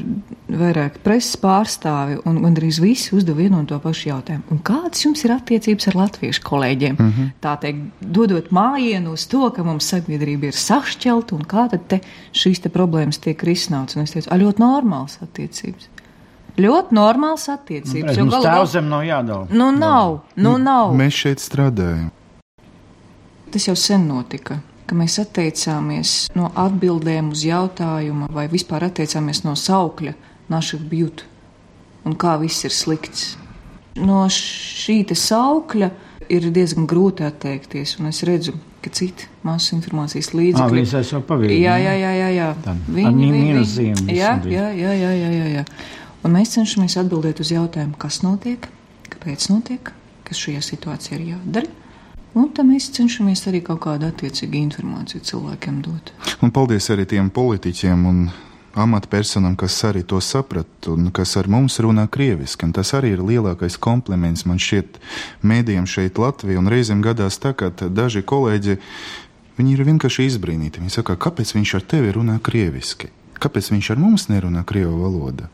vairāk 0.51 0.97
preses 1.05 1.37
pārstāvi, 1.39 2.17
un 2.27 2.41
gandrīz 2.43 2.81
visi 2.83 3.15
uzdeva 3.15 3.39
vienu 3.39 3.61
un 3.61 3.69
to 3.71 3.79
pašu 3.83 4.09
jautājumu. 4.09 4.49
Un 4.51 4.61
kādas 4.67 5.05
jums 5.05 5.23
ir 5.23 5.35
attiecības 5.37 5.91
ar 5.93 5.99
latviešu 6.01 6.43
kolēģiem? 6.47 6.97
Mm 6.99 7.13
-hmm. 7.13 7.31
Tā 7.45 7.57
teikt, 7.63 7.85
dodot 8.01 8.51
mājienu 8.51 9.13
uz 9.15 9.27
to, 9.31 9.51
ka 9.51 9.63
mums 9.63 9.87
sabiedrība 9.93 10.51
ir 10.51 10.59
sašķelta, 10.59 11.35
un 11.35 11.45
kā 11.45 11.69
tad 11.71 11.87
te 11.87 12.01
šīs 12.33 12.63
te 12.63 12.69
problēmas 12.69 13.19
tiek 13.19 13.43
risināts. 13.43 13.97
Un 13.97 14.03
es 14.03 14.11
teicu, 14.11 14.31
a, 14.31 14.37
ļoti 14.37 14.59
normāls 14.59 15.19
attiecības. 15.23 15.89
Ļoti 16.59 16.95
normāls 16.95 17.49
attiecības. 17.49 18.17
Nu, 18.17 18.25
mums 18.25 18.45
tēvzem 18.45 18.89
nav 18.89 19.03
jādala. 19.03 19.47
Nu, 19.51 19.71
nav, 19.71 20.21
nu, 20.35 20.59
nav. 20.59 20.95
Mēs 20.95 21.15
šeit 21.15 21.39
strādājam. 21.39 22.11
Tas 23.51 23.67
jau 23.67 23.77
sen 23.77 24.09
notika 24.09 24.61
ka 24.91 24.97
mēs 24.99 25.21
atteicāmies 25.23 26.13
no 26.35 26.49
atbildēm 26.59 27.31
uz 27.31 27.45
jautājumu, 27.47 28.27
vai 28.35 28.49
vispār 28.51 28.89
atteicāmies 28.89 29.45
no 29.45 29.55
saukļa 29.55 30.17
naših 30.51 30.83
bjūt 30.91 31.23
un 32.09 32.17
kā 32.19 32.35
viss 32.41 32.67
ir 32.67 32.75
slikts. 32.75 33.37
No 34.01 34.25
šī 34.33 35.05
saukļa 35.15 35.91
ir 36.31 36.49
diezgan 36.55 36.89
grūti 36.91 37.23
atteikties, 37.27 37.97
un 38.01 38.11
es 38.11 38.23
redzu, 38.27 38.57
ka 38.83 38.91
citi 38.97 39.29
masu 39.47 39.77
informācijas 39.77 40.33
līdzekļi. 40.35 40.85
Ah, 40.87 41.07
jau 41.07 41.23
pavisam. 41.27 41.57
Jā, 41.59 41.77
jā, 41.83 41.95
jā, 42.01 42.13
jā. 42.17 42.29
jā. 42.35 42.77
Viņi 42.89 43.27
ir 43.29 43.35
mīnuszīmes. 43.37 44.05
Jā, 44.15 44.37
jā, 44.47 44.69
jā, 44.75 44.95
jā, 44.97 45.11
jā, 45.21 45.31
jā, 45.37 45.49
jā. 45.59 45.65
Un 46.25 46.35
mēs 46.35 46.55
cenšamies 46.57 46.97
atbildēt 47.01 47.43
uz 47.43 47.53
jautājumu, 47.55 47.95
kas 48.01 48.23
notiek, 48.25 48.67
kāpēc 49.13 49.47
notiek, 49.53 49.93
kas 50.27 50.43
šajā 50.43 50.65
situācijā 50.65 51.19
ir 51.19 51.29
jādara. 51.35 51.71
Un 52.39 52.53
tam 52.55 52.71
mēs 52.71 52.93
cenšamies 52.95 53.43
arī 53.51 53.63
kaut 53.67 53.83
kādu 53.87 54.07
attiecīgu 54.07 54.61
informāciju 54.61 55.25
cilvēkiem 55.27 55.81
dot. 55.83 56.13
Un 56.45 56.53
paldies 56.55 56.87
arī 56.95 57.09
tiem 57.11 57.31
politiķiem 57.35 58.07
un 58.07 58.23
amatpersonam, 58.79 59.57
kas 59.59 59.75
arī 59.89 60.05
to 60.07 60.21
saprat 60.23 60.89
un 60.91 61.11
kas 61.15 61.35
ar 61.41 61.49
mums 61.51 61.81
runā 61.83 62.07
krieviski. 62.07 62.69
Un 62.69 62.75
tas 62.77 62.95
arī 62.95 63.17
ir 63.17 63.25
lielākais 63.27 63.79
kompliments 63.83 64.47
man 64.47 64.63
šķiet 64.63 65.01
mēdījiem 65.43 65.89
šeit 65.91 66.21
Latvijā. 66.23 66.63
Un 66.63 66.71
reizēm 66.71 67.03
gadās 67.03 67.41
tā, 67.43 67.51
ka 67.51 67.73
daži 67.75 68.23
kolēģi, 68.23 68.79
viņi 69.59 69.75
ir 69.75 69.87
vienkārši 69.91 70.29
izbrīnīti. 70.31 70.83
Viņi 70.85 71.01
saka, 71.01 71.19
kāpēc 71.19 71.55
viņš 71.57 71.79
ar 71.81 71.89
tevi 71.95 72.15
runā 72.15 72.39
krieviski? 72.39 73.11
Kāpēc 73.41 73.73
viņš 73.75 73.95
ar 73.95 73.99
mums 74.03 74.29
nerunā 74.31 74.63
krievu 74.69 75.01
valodā? 75.03 75.51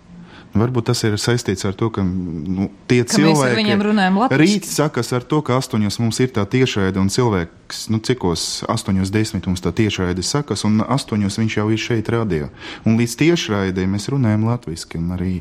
Varbūt 0.56 0.88
tas 0.90 1.02
ir 1.06 1.16
saistīts 1.20 1.66
ar 1.68 1.76
to, 1.78 1.90
ka 1.92 2.02
nu, 2.04 2.68
tie 2.90 3.02
ka 3.04 3.16
cilvēki, 3.16 3.66
kas 3.68 3.84
runājam, 3.86 4.18
rīt 4.40 4.68
sakas 4.68 5.12
ar 5.16 5.26
to, 5.28 5.42
ka 5.46 5.58
astoņos 5.60 6.00
mums 6.02 6.20
ir 6.24 6.32
tā 6.34 6.46
tiešraide, 6.48 7.00
un 7.02 7.10
cilvēks, 7.12 7.86
nu, 7.92 8.00
cikos 8.04 8.64
astoņos 8.72 9.12
desmit 9.14 9.48
mums 9.50 9.64
tā 9.64 9.74
tiešraide 9.76 10.24
sakas, 10.26 10.64
un 10.68 10.82
astoņos 10.82 11.40
viņš 11.42 11.58
jau 11.60 11.68
ir 11.74 11.82
šeit 11.82 12.10
radio. 12.12 12.50
Un 12.88 12.98
līdz 13.00 13.16
tiešraidē 13.22 13.86
mēs 13.90 14.10
runājam 14.12 14.46
latviski, 14.48 15.00
un 15.02 15.16
arī 15.18 15.34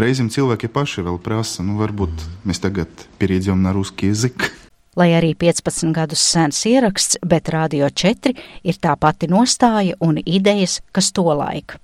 reizēm 0.00 0.30
cilvēki 0.32 0.72
paši 0.72 1.06
vēl 1.06 1.20
prasa, 1.22 1.66
nu, 1.66 1.78
varbūt 1.82 2.28
mēs 2.48 2.62
tagad 2.64 3.08
pieredzam 3.20 3.60
na 3.64 3.76
ruski 3.76 4.12
jezik. 4.12 4.50
Lai 4.96 5.10
arī 5.12 5.34
15 5.36 5.92
gadus 5.92 6.22
sens 6.24 6.62
ieraksts, 6.64 7.18
bet 7.20 7.50
Radio 7.52 7.90
4 7.92 8.32
ir 8.64 8.78
tā 8.80 8.96
pati 8.96 9.28
nostāja 9.28 9.98
un 10.00 10.16
idejas, 10.24 10.80
kas 10.88 11.12
to 11.12 11.28
laika. 11.36 11.76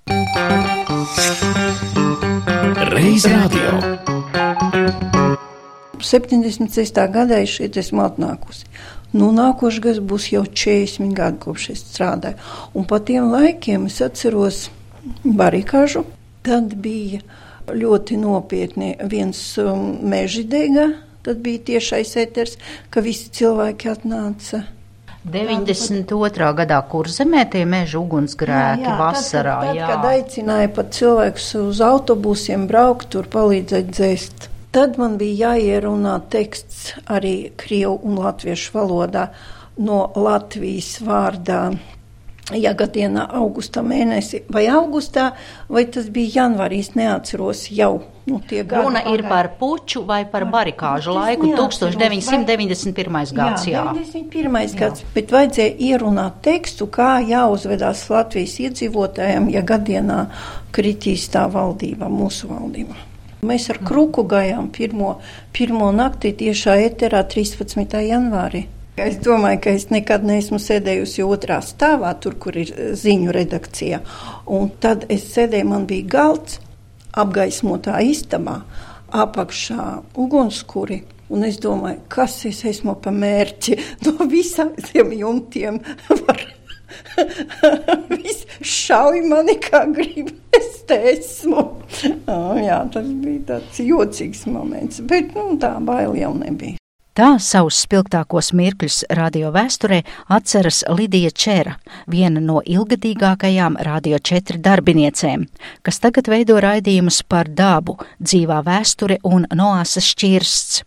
Reiz 2.75 3.25
radio. 3.25 3.77
76. 6.01 6.97
gadā 7.13 7.37
es 7.43 7.53
šeit 7.53 7.77
esmu 7.77 8.01
atnākusi. 8.01 8.65
Nu, 9.13 9.29
nākošais 9.35 9.83
gads 9.83 10.01
būs 10.01 10.31
jau 10.33 10.41
40 10.47 11.13
gadi, 11.13 11.37
kopš 11.43 11.69
es 11.75 11.83
strādāju. 11.91 12.41
Un 12.73 12.87
pa 12.89 12.97
tiem 12.97 13.29
laikiem 13.29 13.85
es 13.91 14.01
atceros 14.01 14.63
barikāžu. 15.23 16.05
Tad 16.41 16.73
bija 16.81 17.21
ļoti 17.69 18.17
nopietni 18.17 18.95
viens 19.05 19.41
um, 19.61 19.99
meža 20.09 20.41
dega. 20.49 20.89
Tad 21.23 21.45
bija 21.45 21.61
tiešais 21.69 22.17
eters, 22.25 22.57
ka 22.89 23.05
visi 23.05 23.29
cilvēki 23.37 23.93
atnāca 23.93 24.65
92. 25.23 26.47
gadā 26.57 26.77
kurzemē 26.91 27.45
tie 27.51 27.63
meža 27.69 28.01
ugunsgrēki 28.01 28.83
jā, 28.83 28.89
jā, 28.89 28.95
vasarā. 28.99 29.53
Tad, 29.61 29.69
tad, 29.69 29.77
tad, 29.79 29.91
kad 29.93 30.07
aicināja 30.09 30.71
pat 30.75 30.89
cilvēkus 30.97 31.47
uz 31.61 31.79
autobusiem 31.83 32.65
braukt, 32.67 33.07
tur 33.15 33.29
palīdzēt 33.31 33.91
dzēst. 33.93 34.49
Tad 34.73 34.97
man 34.99 35.15
bija 35.21 35.53
jāierunā 35.53 36.17
teksts 36.33 36.95
arī 37.07 37.53
krievu 37.55 37.99
un 38.03 38.17
latviešu 38.19 38.73
valodā 38.75 39.27
no 39.79 40.05
Latvijas 40.17 40.97
vārdā 41.05 41.61
ja 42.51 42.73
gadienā 42.75 43.27
augustā 43.39 43.83
mēnesī 43.85 44.43
vai 44.51 44.65
augustā, 44.67 45.31
vai 45.69 45.85
tas 45.87 46.09
bija 46.11 46.41
janvārī, 46.43 46.81
neatceros 46.97 47.69
jau. 47.71 48.01
Nu, 48.25 48.39
Runa 48.69 49.01
ir 49.11 49.25
par 49.27 49.49
puču 49.59 50.05
vai 50.07 50.23
par 50.31 50.45
barikāžu 50.47 51.11
laiku, 51.11 51.49
1991. 51.57 53.33
gads. 53.35 53.65
Jā, 53.67 53.83
91. 53.91 54.75
gads, 54.79 55.03
bet 55.15 55.33
vajadzēja 55.35 55.73
ierunāt 55.91 56.39
tekstu, 56.45 56.87
kā 56.87 57.17
jāuzvedās 57.27 58.05
Latvijas 58.13 58.55
iedzīvotājiem, 58.63 59.49
ja 59.51 59.65
gadienā 59.67 60.21
kritīs 60.71 61.27
tā 61.33 61.49
valdība, 61.51 62.07
mūsu 62.07 62.47
valdība. 62.53 62.95
Mēs 63.43 63.67
ar 63.73 63.81
kruku 63.83 64.23
gājām 64.23 64.71
pirmo, 64.71 65.17
pirmo 65.51 65.91
nakti 65.91 66.31
tiešā 66.39 66.79
eterā 66.85 67.25
13. 67.27 67.99
janvārī. 68.07 68.69
Es 69.03 69.17
domāju, 69.25 69.57
ka 69.65 69.71
es 69.73 69.89
nekad 69.89 70.23
neesmu 70.23 70.61
sēdējusi 70.61 71.25
otrā 71.25 71.57
stāvā, 71.65 72.13
tur, 72.23 72.37
kur 72.39 72.55
ir 72.61 72.71
ziņu 72.95 73.33
redakcija. 73.35 73.99
Un 74.53 74.69
tad 74.79 75.07
es 75.11 75.25
sēdēju, 75.33 75.67
man 75.71 75.87
bija 75.89 76.07
galds 76.13 76.61
apgaismotā 77.13 77.99
istabā, 78.05 78.61
apakšā 79.13 79.87
ugunskuri. 80.19 81.03
Un 81.33 81.45
es 81.47 81.57
domāju, 81.61 82.01
kas 82.13 82.35
es 82.49 82.61
esmu 82.69 82.97
pa 83.01 83.13
mērķi 83.13 83.77
no 84.05 84.27
visiem 84.29 84.73
tiem 84.91 85.13
jumtiem. 85.17 85.79
Viss 88.13 88.45
šauj 88.61 89.23
mani, 89.29 89.57
kā 89.61 89.85
grib. 89.93 90.33
Es 90.53 90.83
te 90.85 90.99
esmu. 91.09 91.63
Oh, 92.29 92.53
jā, 92.61 92.77
tas 92.93 93.07
bija 93.23 93.41
tāds 93.47 93.79
jocīgs 93.81 94.43
moments, 94.51 95.01
bet 95.09 95.33
nu, 95.33 95.55
tā 95.57 95.73
baila 95.81 96.13
jau 96.19 96.33
nebija. 96.37 96.82
Tā 97.13 97.35
savus 97.37 97.77
spilgtākos 97.83 98.47
mirkļus 98.57 99.03
radio 99.13 99.51
vēsturē 99.53 99.99
atceras 100.33 100.79
Lidija 100.89 101.29
Čera, 101.29 101.75
viena 102.09 102.41
no 102.41 102.63
ilgadīgākajām 102.65 103.75
Radio 103.85 104.17
4 104.17 104.57
darbiniecēm, 104.65 105.43
kas 105.85 106.01
tagad 106.01 106.31
veido 106.33 106.57
raidījumus 106.57 107.19
par 107.29 107.51
dabu, 107.53 107.99
dzīvā 108.17 108.63
vēsture 108.65 109.19
un 109.29 109.45
noāsas 109.53 110.09
šķirsts. 110.09 110.81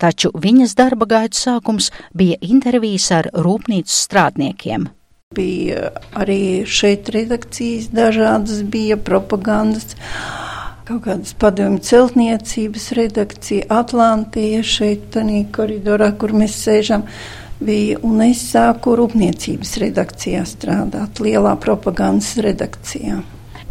Taču 0.00 0.32
viņas 0.32 0.72
darba 0.80 1.04
gaitu 1.10 1.36
sākums 1.42 1.90
bija 2.16 2.40
intervijas 2.40 3.10
ar 3.18 3.28
rūpnīcu 3.28 3.92
strādniekiem. 3.98 4.88
Bija 5.36 5.90
arī 6.16 6.64
šeit 6.64 7.12
redakcijas 7.12 7.92
dažādas, 7.92 8.64
bija 8.64 8.96
propagandas, 8.96 9.92
kaut 10.90 11.04
kādas 11.04 11.34
padomju 11.38 11.78
celtniecības 11.86 12.88
redakcija, 12.98 13.68
Atlantija 13.70 14.62
šeit, 14.66 15.10
tādā 15.14 15.44
koridorā, 15.54 16.10
kur 16.18 16.34
mēs 16.34 16.56
sēžam. 16.64 17.06
Bija, 17.60 17.98
un 18.08 18.22
es 18.24 18.40
sāku 18.54 18.94
rūpniecības 18.96 19.74
redakcijā 19.82 20.46
strādāt, 20.48 21.20
lielā 21.20 21.52
propagandas 21.60 22.32
redakcijā. 22.40 23.20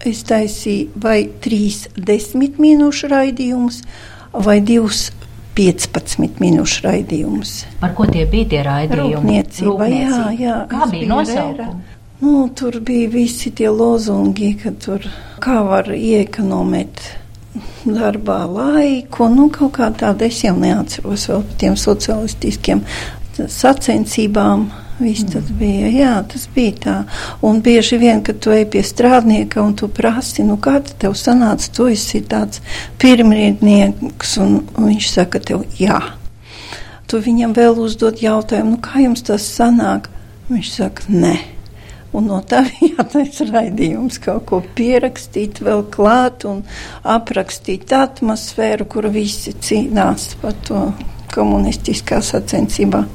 Es 0.06 0.22
taisīju 0.30 1.02
vai 1.02 1.24
trīs 1.44 1.88
desmit 1.98 2.62
minūšu 2.62 3.10
raidījumus, 3.12 3.82
vai 4.46 4.60
divus 4.64 5.10
15 5.58 6.40
minūšu 6.40 6.86
raidījumus. 6.86 7.56
Par 7.82 7.98
ko 7.98 8.06
tie 8.08 8.28
bija 8.30 8.54
tie 8.54 8.62
raidījumi? 8.70 9.16
Rūpniecība, 9.18 9.90
jā, 9.92 10.22
jā. 10.38 10.60
Kā 10.72 10.86
bija 10.94 11.10
nosaukumi? 11.18 11.98
Nu, 12.20 12.50
tur 12.56 12.80
bija 12.84 13.10
visi 13.10 13.52
tie 13.56 13.70
lozungi, 13.72 14.52
ka 14.64 14.74
tur 14.76 15.06
kā 15.40 15.62
var 15.64 15.88
iekonomēt 15.96 17.06
darbā 17.86 18.42
laiku, 18.50 19.30
nu 19.32 19.48
kaut 19.54 19.78
kā 19.78 19.88
tāda 19.96 20.28
es 20.28 20.44
jau 20.44 20.54
neatceros 20.60 21.30
vēl 21.32 21.48
par 21.48 21.58
tiem 21.64 21.80
socialistiskiem 21.80 22.84
sacensībām 23.40 24.68
Viss 25.00 25.24
tas 25.32 25.48
bija, 25.56 25.88
jā, 25.96 26.14
tas 26.28 26.44
bija 26.52 26.76
tā. 26.84 26.96
Un 27.48 27.62
bieži 27.64 27.96
vien, 28.02 28.20
kad 28.24 28.42
tu 28.44 28.52
ej 28.52 28.66
pie 28.74 28.82
strādnieka 28.84 29.62
un 29.64 29.72
tu 29.80 29.88
prasi, 29.88 30.44
nu 30.44 30.58
kā 30.60 30.76
tev 30.84 31.16
sanāca, 31.16 31.70
tu 31.72 31.88
esi 31.88 32.20
tāds 32.28 32.60
pirmriednieks, 33.00 34.34
un, 34.44 34.58
un 34.76 34.90
viņš 34.90 35.08
saka 35.14 35.40
tev, 35.40 35.64
jā. 35.80 36.02
Tu 37.08 37.22
viņam 37.24 37.56
vēl 37.56 37.80
uzdod 37.80 38.20
jautājumu, 38.20 38.76
nu 38.76 38.82
kā 38.84 39.06
jums 39.06 39.24
tas 39.24 39.48
sanāk? 39.48 40.12
Viņš 40.52 40.74
saka, 40.76 41.08
nē. 41.08 41.38
Un 42.18 42.26
no 42.32 42.40
tā 42.42 42.64
jātaisa 42.90 43.46
raidījums, 43.52 44.18
kaut 44.24 44.48
ko 44.50 44.62
pierakstīt, 44.78 45.62
vēl 45.66 45.86
klāt 45.94 46.48
un 46.50 46.64
aprakstīt 47.04 47.94
atmosfēru, 47.94 48.90
kur 48.90 49.10
visi 49.14 49.54
cīnās 49.54 50.34
par 50.42 50.58
to 50.68 50.90
komunistiskā 51.36 52.24
sacensībā. 52.26 53.06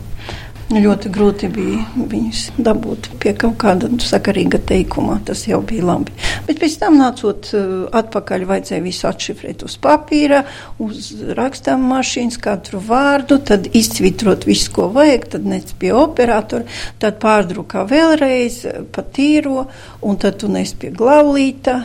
Ļoti 0.73 1.11
grūti 1.13 1.49
bija 1.53 1.83
viņus 2.09 2.39
dabūt 2.57 3.11
pie 3.21 3.35
kaut 3.37 3.59
kāda 3.61 3.91
sakarīga 4.01 4.59
teikuma. 4.65 5.19
Tas 5.27 5.43
jau 5.45 5.59
bija 5.67 5.85
labi. 5.91 6.15
Bet 6.47 6.61
pēc 6.63 6.79
tam, 6.81 6.97
nācot 7.01 7.51
uh, 7.53 7.75
atpakaļ, 7.93 8.47
vajadzēja 8.49 8.85
visu 8.85 9.09
atšifrēt 9.11 9.65
uz 9.67 9.77
papīra, 9.85 10.41
uz 10.81 11.11
rakstām 11.37 11.85
mašīnas, 11.91 12.41
katru 12.43 12.81
vārdu, 12.85 13.39
tad 13.45 13.69
izsvitrot 13.77 14.47
visu, 14.49 14.73
ko 14.75 14.89
vajag, 14.95 15.29
tad 15.37 15.51
nec 15.53 15.75
pie 15.81 15.93
operatora, 15.97 16.65
tad 17.03 17.21
pārdrukā 17.23 17.85
vēlreiz 17.91 18.63
pa 18.95 19.05
tīro, 19.05 19.67
un 20.01 20.17
tad 20.21 20.41
tu 20.41 20.49
nes 20.53 20.73
pie 20.81 20.95
glaulīta 20.97 21.83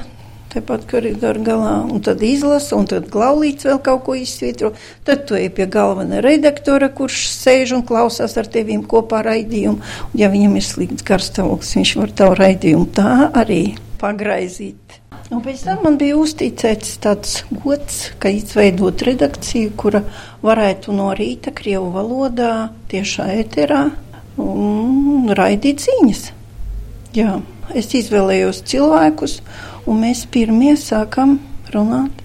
tepat 0.49 0.85
koridora 0.89 1.41
galā, 1.45 1.73
un 1.85 2.01
tad 2.05 2.23
izlasa, 2.25 2.75
un 2.77 2.87
tad 2.89 3.09
glaulīts 3.13 3.67
vēl 3.69 3.81
kaut 3.85 4.05
ko 4.07 4.15
izsvitro. 4.17 4.71
Tad 5.07 5.27
tu 5.29 5.37
ej 5.37 5.51
pie 5.55 5.67
galvenā 5.69 6.23
redaktora, 6.25 6.89
kurš 6.93 7.27
sēž 7.35 7.75
un 7.77 7.85
klausās 7.87 8.37
ar 8.39 8.49
tevīm 8.49 8.85
kopā 8.89 9.21
raidījumu. 9.29 9.77
Un, 9.79 10.17
ja 10.17 10.31
viņam 10.33 10.57
ir 10.57 10.65
slikts 10.65 11.05
garstāvoklis, 11.05 11.75
viņš 11.79 11.93
var 12.01 12.15
tavu 12.23 12.39
raidījumu 12.41 12.89
tā 12.97 13.11
arī 13.29 13.61
pagraizīt. 14.01 14.99
Un 15.29 15.43
pēc 15.45 15.61
tam 15.61 15.83
man 15.85 15.97
bija 16.01 16.17
uzticēts 16.17 16.95
tāds 17.03 17.43
gods, 17.51 17.99
ka 18.17 18.31
izveidot 18.33 19.03
redakciju, 19.05 19.75
kura 19.77 20.01
varētu 20.41 20.95
no 20.97 21.11
rīta 21.13 21.53
Krievu 21.53 21.91
valodā 21.93 22.71
tiešā 22.89 23.27
ēterā 23.43 23.83
un 24.41 25.29
raidīt 25.37 25.85
ziņas. 25.85 26.23
Jā, 27.13 27.35
es 27.77 27.93
izvēlējos 27.99 28.63
cilvēkus, 28.69 29.37
un 29.89 30.03
mēs 30.05 30.25
pirmie 30.29 30.75
sākam 30.79 31.37
runāt 31.73 32.21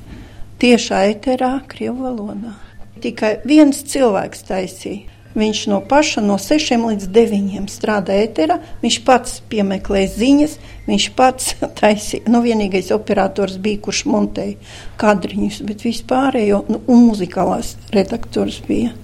tiešā 0.63 1.05
eterā, 1.15 1.57
Krievu 1.69 2.07
valodā. 2.07 2.55
Tikai 3.03 3.39
viens 3.49 3.83
cilvēks 3.91 4.47
taisīja. 4.49 5.11
Viņš 5.35 5.65
no 5.67 5.81
paša 5.83 6.23
no 6.23 6.37
6 6.39 6.77
līdz 6.79 7.09
9 7.11 7.65
strādāja 7.73 8.29
ēterā, 8.29 8.61
viņš 8.85 8.99
pats 9.03 9.41
piemeklēja 9.51 10.13
ziņas, 10.13 10.55
viņš 10.87 11.09
pats 11.19 11.57
taisīja. 11.81 12.29
Nu, 12.31 12.45
vienīgais 12.45 12.93
operators 12.95 13.59
bija, 13.59 13.81
kurš 13.83 14.05
montēja 14.13 14.55
kadriņus, 15.03 15.65
bet 15.67 15.83
vispārējo 15.89 16.63
nu, 16.71 16.85
un 16.87 17.05
muzikālās 17.09 17.75
redaktors 17.97 18.63
bija 18.69 18.95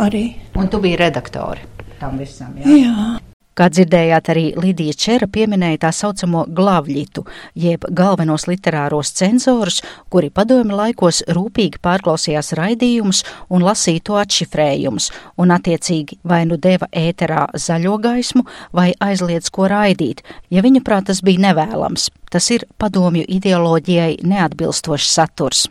arī. 0.00 0.30
Un 0.56 0.72
tu 0.72 0.80
biji 0.80 1.02
redaktore 1.04 1.74
tam 2.04 2.18
visam, 2.20 2.52
jā? 2.60 2.80
Jā. 2.84 3.33
Kā 3.54 3.68
dzirdējāt, 3.70 4.28
arī 4.32 4.44
Lidija 4.58 4.96
Čera 4.98 5.28
pieminēja 5.30 5.84
tā 5.84 5.90
saucamo 5.94 6.40
glavļitu, 6.50 7.22
jeb 7.54 7.84
galvenos 7.94 8.48
literāros 8.50 9.12
cenzorus, 9.14 9.78
kuri 10.10 10.32
padomi 10.34 10.74
laikos 10.74 11.22
rūpīgi 11.36 11.78
pārklausījās 11.84 12.50
raidījumus 12.58 13.22
un 13.54 13.62
lasīja 13.62 14.02
to 14.08 14.18
atšifrējumus, 14.18 15.06
un 15.38 15.54
attiecīgi 15.54 16.18
vai 16.26 16.42
nu 16.50 16.58
deva 16.58 16.88
ēterā 16.90 17.46
zaļo 17.54 17.94
gaismu, 18.02 18.42
vai 18.74 18.90
aizliedz 18.98 19.52
ko 19.54 19.70
raidīt, 19.70 20.24
ja 20.50 20.66
viņa 20.66 20.82
prāt 20.82 21.06
tas 21.12 21.22
bija 21.22 21.46
nevēlams. 21.46 22.08
Tas 22.34 22.50
ir 22.50 22.66
padomju 22.82 23.22
ideoloģijai 23.38 24.24
neatbilstošs 24.26 25.14
saturs. 25.14 25.68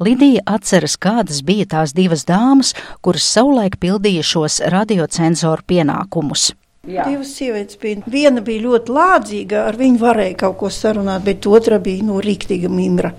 Lidija 0.00 0.40
atceras, 0.48 0.96
kādas 0.96 1.44
bija 1.44 1.68
tās 1.76 1.92
divas 1.92 2.24
dāmas, 2.24 2.72
kuras 3.04 3.28
savulaik 3.28 3.76
pildīja 3.84 4.24
šos 4.24 4.60
radiocenzoru 4.72 5.68
pienākumus. 5.68 6.50
Jā. 6.82 7.04
Divas 7.06 7.36
sievietes 7.38 7.78
bija. 7.78 8.00
Viena 8.10 8.42
bija 8.42 8.64
ļoti 8.64 8.90
lādzīga, 8.90 9.60
ar 9.70 9.76
viņu 9.78 10.00
varēja 10.00 10.34
kaut 10.40 10.56
ko 10.58 10.70
sarunāt, 10.74 11.22
bet 11.22 11.46
otra 11.46 11.78
bija 11.78 12.02
no 12.02 12.16
nu, 12.16 12.22
rīktīga 12.24 12.66
mimra. 12.66 13.12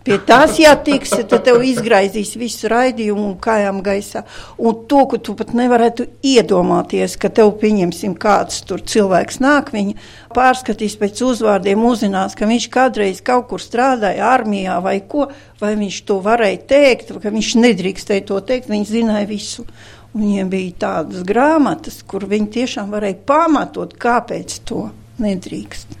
Pie 0.00 0.16
tās 0.24 0.54
jātiksi, 0.56 1.26
tad 1.28 1.42
tev 1.44 1.60
izgraizīs 1.60 2.30
visu 2.40 2.70
raidījumu 2.72 3.26
un 3.26 3.34
kājām 3.44 3.82
gaisā. 3.84 4.22
Un 4.56 4.78
to, 4.88 5.02
ka 5.10 5.20
tu 5.20 5.34
pat 5.36 5.52
nevarētu 5.52 6.06
iedomāties, 6.24 7.18
ka 7.20 7.28
tev 7.28 7.52
pieņemsim 7.60 8.14
kāds 8.16 8.62
tur 8.64 8.80
cilvēks 8.80 9.42
nāk, 9.44 9.68
viņa 9.76 9.98
pārskatīs 10.32 10.96
pēc 10.96 11.20
uzvārdiem, 11.28 11.84
uzzinās, 11.84 12.32
ka 12.40 12.48
viņš 12.48 12.70
kādreiz 12.72 13.20
kaut 13.20 13.50
kur 13.52 13.60
strādāja 13.60 14.32
armijā 14.32 14.80
vai 14.80 15.02
ko, 15.04 15.28
vai 15.60 15.76
viņš 15.76 16.02
to 16.08 16.22
varēja 16.24 16.64
teikt, 16.72 17.12
ka 17.20 17.36
viņš 17.36 17.54
nedrīkstēja 17.60 18.30
to 18.32 18.40
teikt, 18.48 18.72
viņš 18.72 18.96
zināja 18.96 19.28
visu. 19.28 19.68
Viņiem 20.15 20.49
bija 20.49 20.71
tādas 20.85 21.25
grāmatas, 21.27 21.99
kur 22.07 22.23
viņi 22.29 22.47
tiešām 22.59 22.93
varēja 22.95 23.19
pamatot, 23.27 23.97
kāpēc 23.99 24.61
to 24.63 24.89
nedrīkst. 25.19 25.99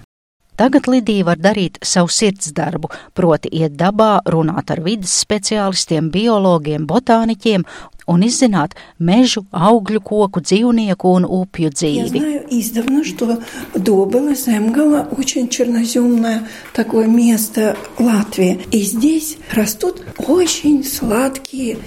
Tagad 0.55 0.87
Lidija 0.87 1.25
var 1.27 1.39
darīt 1.43 1.81
savu 1.83 2.07
sirds 2.07 2.53
darbu, 2.55 2.87
proti 3.11 3.49
iet 3.51 3.73
dabā, 3.75 4.21
runāt 4.31 4.71
ar 4.71 4.79
vidas 4.85 5.11
speciālistiem, 5.25 6.07
biologiem, 6.13 6.85
botāniķiem 6.87 7.65
un 8.07 8.23
izzināt 8.23 8.77
mežu, 8.95 9.43
augļu, 9.51 9.99
koku, 9.99 10.39
dzīvnieku 10.39 11.11
un 11.17 11.27
upju 11.27 11.73
dzīvi. 11.75 11.99
Я 11.99 12.07
знаю 12.07 12.45
издавна, 12.49 13.03
что 13.03 13.39
Добыла, 13.73 14.35
Земгала 14.35 15.07
очень 15.11 15.49
черноземное 15.49 16.47
такое 16.73 17.07
место 17.07 17.75
Латвии. 17.99 18.59
И 18.71 18.81
здесь 18.81 19.37
растут 19.51 20.03
очень 20.17 20.85
сладкие 20.85 21.79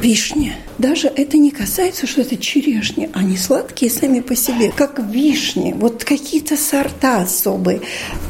вишня. 0.00 0.54
Даже 0.78 1.08
это 1.08 1.36
не 1.36 1.50
касается, 1.50 2.06
что 2.06 2.22
это 2.22 2.36
черешни. 2.36 3.10
Они 3.12 3.36
сладкие 3.36 3.90
сами 3.90 4.20
по 4.20 4.34
себе, 4.34 4.72
как 4.74 4.98
вишни. 4.98 5.74
Вот 5.76 6.04
какие-то 6.04 6.56
сорта 6.56 7.22
особые. 7.22 7.80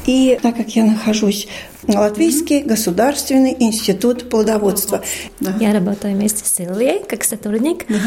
И 0.07 0.39
так 0.43 0.57
как 0.57 0.75
я 0.77 0.85
нахожусь 0.85 1.49
Латвийский 1.89 2.63
государственный 2.63 3.57
институт 3.59 4.29
плодоводства. 4.29 5.03
Да. 5.41 5.57
Я 5.59 5.73
работаю 5.73 6.15
вместе 6.15 6.45
с 6.45 6.61
Ильей 6.61 7.03
как 7.05 7.25
сотрудник. 7.25 7.87
Да. 7.89 8.01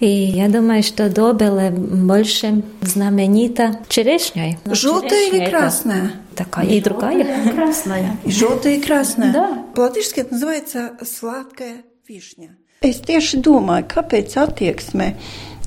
И 0.00 0.08
я 0.08 0.48
думаю, 0.48 0.82
что 0.82 1.08
Добеле 1.08 1.70
больше 1.70 2.62
знаменита 2.80 3.80
черешней. 3.88 4.58
Желтая 4.66 5.28
или 5.28 5.46
красная? 5.48 6.12
Такая 6.34 6.66
и 6.66 6.80
другая. 6.80 7.52
Красная. 7.52 8.16
И 8.24 8.30
желтая 8.30 8.76
и 8.76 8.80
красная. 8.80 9.32
Да. 9.32 9.64
По-латышски 9.74 10.20
это 10.20 10.32
называется 10.34 10.92
сладкая 11.02 11.84
вишня. 12.08 12.56
Es 12.80 13.02
tieši 13.04 13.42
domāju, 13.44 13.84
kāpēc 13.92 14.34
attieksme 14.40 15.10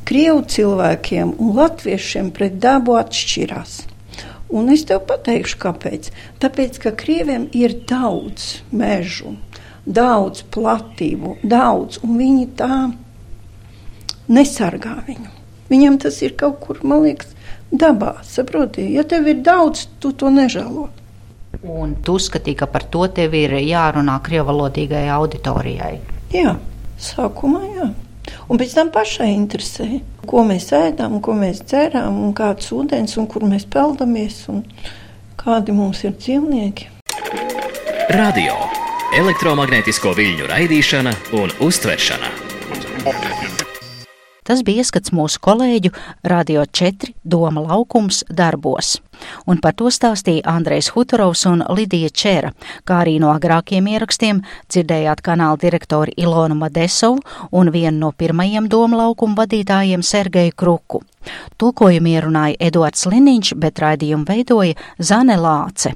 Krievu 0.10 0.40
cilvēkiem 0.50 1.36
un 1.38 1.52
latviešiem 1.54 2.32
pret 2.34 2.56
dabu 2.64 2.96
atšķirās. 2.98 3.76
Un 4.50 4.72
es 4.74 4.82
tev 4.90 5.04
pateikšu, 5.12 5.60
kāpēc. 5.62 6.10
Tāpēc, 6.42 6.80
ka 6.82 6.96
krieviem 6.98 7.46
ir 7.54 7.76
daudz 7.86 8.48
mežu, 8.74 9.36
daudz 9.86 10.42
platību, 10.58 11.36
daudz, 11.46 12.02
un 12.02 12.18
viņi 12.18 12.50
tā 12.58 12.80
nesargā 14.34 14.98
viņu. 15.06 15.30
Viņam 15.70 16.02
tas 16.08 16.18
ir 16.26 16.34
kaut 16.42 16.58
kur, 16.66 16.82
man 16.82 17.06
liekas, 17.06 17.38
dabā. 17.70 18.16
Saprotiet, 18.26 18.90
ja 18.90 19.06
tev 19.06 19.30
ir 19.30 19.46
daudz, 19.46 19.86
tu 20.02 20.18
to 20.18 20.34
nežēlo. 20.34 20.90
Un 21.62 21.94
tu 22.02 22.18
uzskatīji, 22.18 22.64
ka 22.66 22.74
par 22.74 22.90
to 22.90 23.06
tev 23.06 23.38
ir 23.38 23.60
jārunā 23.62 24.18
krievalodīgai 24.26 25.06
auditorijai? 25.14 26.00
Jā, 26.34 26.58
sākumā 27.04 27.62
jā. 27.76 27.92
Un 28.48 28.60
pēc 28.60 28.76
tam 28.78 28.92
pašai 28.94 29.30
interesē, 29.34 29.88
ko 30.30 30.44
mēs 30.48 30.70
ēdam, 30.76 31.20
ko 31.24 31.36
mēs 31.38 31.64
dzerām, 31.68 32.22
un 32.28 32.34
kāds 32.38 32.72
ūdens, 32.76 33.18
un 33.20 33.28
kur 33.32 33.46
mēs 33.50 33.68
peldamies, 33.70 34.44
un 34.54 34.64
kādi 35.40 35.76
mums 35.76 36.04
ir 36.08 36.16
dzīvnieki. 36.16 36.90
Radio, 38.14 38.58
elektromagnētisko 39.20 40.16
viļņu 40.20 40.50
raidīšana 40.52 41.16
un 41.40 41.56
uztveršana. 41.68 42.34
Tas 44.44 44.64
bija 44.64 44.84
ieskats 44.84 45.14
mūsu 45.16 45.40
kolēģu 45.44 45.94
Radio 46.28 46.66
4 46.66 47.14
Doma 47.24 47.64
laukums 47.64 48.24
darbos. 48.30 48.98
Un 49.48 49.60
par 49.64 49.76
to 49.80 49.92
stāstīja 49.94 50.44
Andrejs 50.52 50.92
Hutorovs 50.96 51.46
un 51.48 51.64
Lidija 51.78 52.12
Čēra, 52.12 52.52
kā 52.84 53.00
arī 53.04 53.20
no 53.24 53.32
agrākiem 53.34 53.88
ierakstiem 53.94 54.42
dzirdējāt 54.68 55.24
kanāla 55.24 55.60
direktori 55.62 56.16
Ilonu 56.18 56.58
Madesovu 56.60 57.22
un 57.52 57.72
vienu 57.72 58.06
no 58.06 58.12
pirmajiem 58.12 58.70
Doma 58.70 59.06
laukuma 59.06 59.44
vadītājiem 59.44 60.04
Sergeju 60.04 60.58
Kruku. 60.58 61.04
Tulkojumu 61.58 62.16
ierunāja 62.18 62.60
Eduards 62.60 63.08
Liniņš, 63.08 63.56
bet 63.56 63.80
raidījumu 63.80 64.28
veidoja 64.28 64.76
Zane 65.00 65.40
Lāce. 65.40 65.96